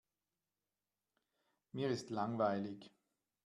[1.73, 2.91] Mir ist langweilig.